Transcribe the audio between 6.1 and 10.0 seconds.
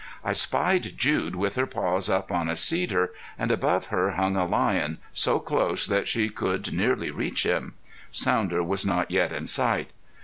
could nearly reach him. Sounder was not yet in sight.